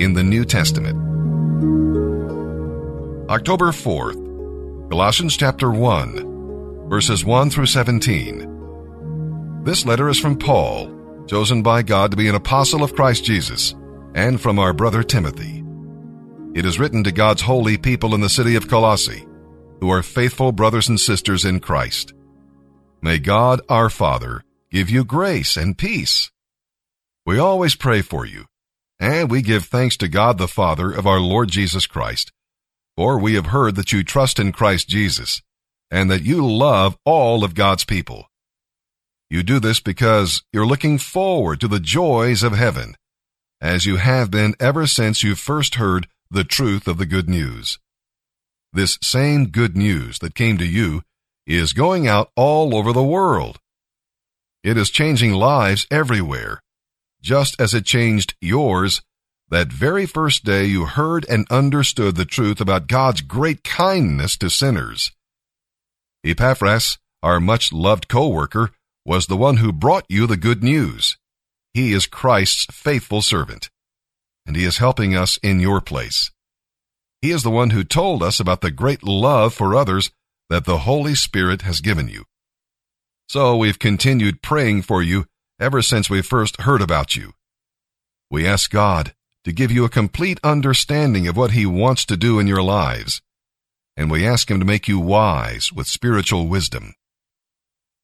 [0.00, 0.96] in the New Testament.
[3.28, 9.62] October 4th, Colossians chapter 1, verses 1 through 17.
[9.62, 10.90] This letter is from Paul,
[11.26, 13.74] chosen by God to be an apostle of Christ Jesus,
[14.14, 15.62] and from our brother Timothy.
[16.54, 19.26] It is written to God's holy people in the city of Colossae,
[19.80, 22.14] who are faithful brothers and sisters in Christ.
[23.02, 26.30] May God our Father give you grace and peace.
[27.26, 28.46] We always pray for you,
[29.00, 32.30] and we give thanks to God the Father of our Lord Jesus Christ,
[32.96, 35.40] for we have heard that you trust in Christ Jesus,
[35.90, 38.26] and that you love all of God's people.
[39.30, 42.94] You do this because you're looking forward to the joys of heaven,
[43.60, 47.78] as you have been ever since you first heard the truth of the good news.
[48.72, 51.02] This same good news that came to you
[51.46, 53.58] is going out all over the world.
[54.62, 56.60] It is changing lives everywhere,
[57.20, 59.02] just as it changed yours
[59.50, 64.48] that very first day you heard and understood the truth about God's great kindness to
[64.48, 65.10] sinners.
[66.24, 68.70] Epaphras, our much loved co-worker,
[69.04, 71.18] was the one who brought you the good news.
[71.74, 73.70] He is Christ's faithful servant,
[74.46, 76.30] and he is helping us in your place.
[77.22, 80.10] He is the one who told us about the great love for others
[80.48, 82.24] that the Holy Spirit has given you.
[83.28, 85.26] So we've continued praying for you
[85.60, 87.34] ever since we first heard about you.
[88.30, 92.38] We ask God to give you a complete understanding of what He wants to do
[92.38, 93.20] in your lives,
[93.96, 96.94] and we ask Him to make you wise with spiritual wisdom.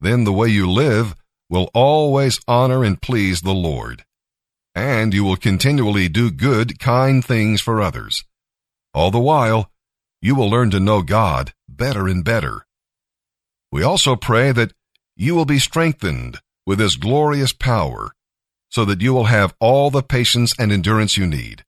[0.01, 1.15] Then the way you live
[1.49, 4.05] will always honor and please the Lord,
[4.75, 8.25] and you will continually do good, kind things for others.
[8.93, 9.71] All the while,
[10.21, 12.67] you will learn to know God better and better.
[13.73, 14.73] We also pray that
[15.17, 18.11] you will be strengthened with His glorious power,
[18.71, 21.65] so that you will have all the patience and endurance you need.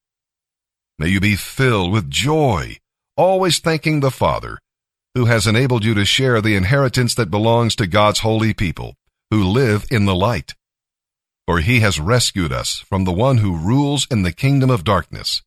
[0.98, 2.78] May you be filled with joy,
[3.16, 4.58] always thanking the Father,
[5.14, 8.94] who has enabled you to share the inheritance that belongs to God's holy people,
[9.30, 10.54] who live in the light.
[11.46, 15.42] For he has rescued us from the one who rules in the kingdom of darkness,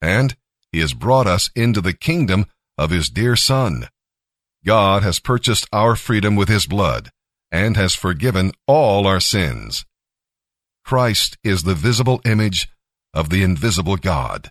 [0.00, 0.36] and
[0.72, 3.88] he has brought us into the kingdom of his dear Son.
[4.64, 7.10] God has purchased our freedom with his blood,
[7.52, 9.84] and has forgiven all our sins.
[10.84, 12.68] Christ is the visible image
[13.14, 14.50] of the invisible God.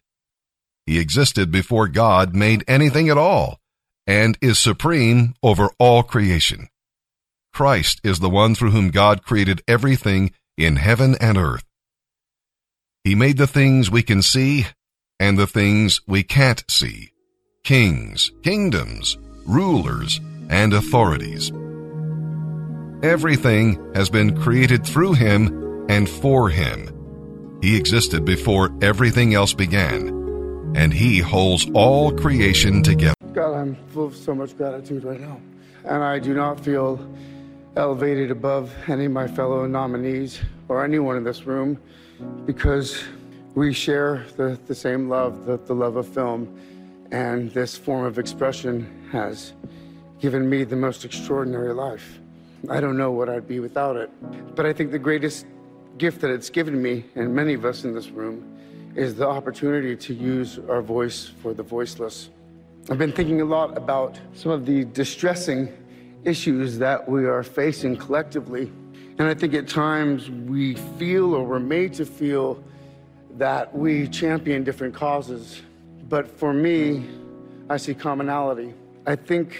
[0.85, 3.59] He existed before God made anything at all
[4.07, 6.67] and is supreme over all creation.
[7.53, 11.65] Christ is the one through whom God created everything in heaven and earth.
[13.03, 14.67] He made the things we can see
[15.19, 17.11] and the things we can't see
[17.63, 20.19] kings, kingdoms, rulers,
[20.49, 21.51] and authorities.
[23.03, 27.57] Everything has been created through him and for him.
[27.59, 30.09] He existed before everything else began,
[30.75, 33.15] and he holds all creation together.
[33.33, 35.41] God, I'm full of so much gratitude right now.
[35.83, 36.99] And I do not feel
[37.75, 41.79] elevated above any of my fellow nominees or anyone in this room
[42.45, 43.03] because
[43.55, 46.55] we share the, the same love, the, the love of film.
[47.11, 49.53] And this form of expression has
[50.19, 52.19] given me the most extraordinary life.
[52.69, 54.09] I don't know what I'd be without it.
[54.55, 55.45] But I think the greatest
[55.97, 58.47] gift that it's given me, and many of us in this room,
[58.95, 62.29] is the opportunity to use our voice for the voiceless.
[62.89, 65.71] I've been thinking a lot about some of the distressing
[66.23, 68.71] issues that we are facing collectively.
[69.17, 72.63] And I think at times we feel or we're made to feel
[73.37, 75.61] that we champion different causes.
[76.09, 77.07] But for me,
[77.69, 78.73] I see commonality.
[79.07, 79.57] I think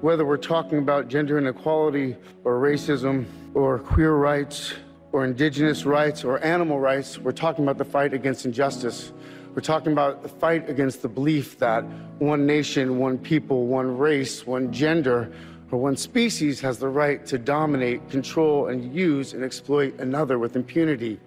[0.00, 3.24] whether we're talking about gender inequality or racism
[3.54, 4.74] or queer rights
[5.12, 9.12] or indigenous rights or animal rights, we're talking about the fight against injustice.
[9.54, 11.84] We're talking about the fight against the belief that
[12.18, 15.30] one nation, one people, one race, one gender,
[15.70, 20.56] or one species has the right to dominate, control, and use and exploit another with
[20.56, 21.20] impunity.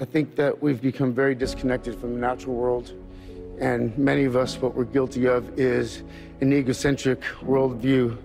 [0.00, 2.92] I think that we've become very disconnected from the natural world.
[3.58, 6.02] And many of us, what we're guilty of is
[6.40, 8.16] an egocentric worldview,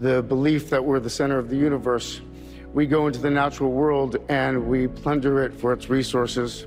[0.00, 2.20] the belief that we're the center of the universe.
[2.72, 6.66] We go into the natural world and we plunder it for its resources.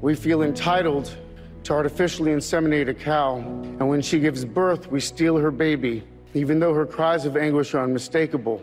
[0.00, 1.16] We feel entitled
[1.64, 6.60] to artificially inseminate a cow, and when she gives birth, we steal her baby, even
[6.60, 8.62] though her cries of anguish are unmistakable.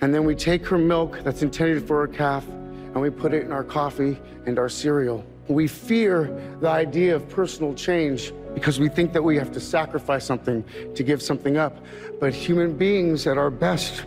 [0.00, 3.44] And then we take her milk that's intended for a calf and we put it
[3.44, 5.24] in our coffee and our cereal.
[5.48, 10.24] We fear the idea of personal change because we think that we have to sacrifice
[10.24, 10.64] something
[10.94, 11.84] to give something up.
[12.20, 14.04] But human beings at our best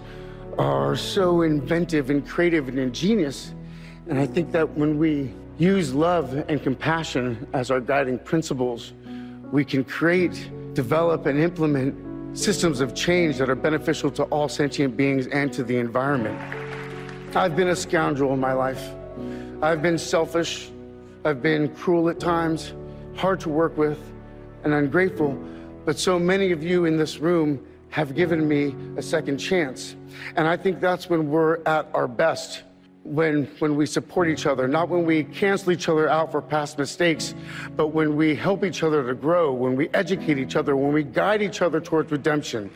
[0.57, 3.53] are so inventive and creative and ingenious
[4.09, 8.93] And I think that when we use love and compassion as our guiding principles,
[9.51, 11.95] we can create, develop, and implement
[12.35, 16.39] systems of change that are beneficial to all sentient beings and to the environment.
[17.35, 18.89] I've been a scoundrel in my life.
[19.61, 20.71] I've been selfish.
[21.25, 22.73] I've been cruel at times,
[23.15, 23.99] hard to work with,
[24.63, 25.37] and ungrateful.
[25.85, 29.95] But so many of you in this room have given me a second chance.
[30.35, 32.63] And I think that's when we're at our best
[33.03, 36.77] when, when we support each other, not when we cancel each other out for past
[36.77, 37.33] mistakes,
[37.75, 41.03] but when we help each other to grow, when we educate each other, when we
[41.03, 42.69] guide each other towards redemption.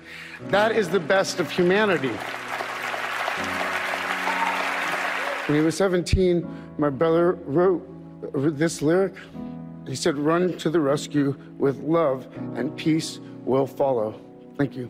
[0.47, 2.11] That is the best of humanity.
[5.47, 6.47] When he was 17,
[6.77, 7.92] my brother wrote
[8.33, 9.13] this lyric.
[9.87, 14.19] He said, Run to the rescue with love, and peace will follow.
[14.57, 14.89] Thank you.